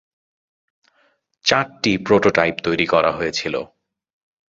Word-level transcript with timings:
চারটি 1.45 1.91
প্রোটোটাইপ 1.97 2.55
তৈরি 2.63 2.85
করা 2.85 3.11
হয়েছিল। 3.11 3.55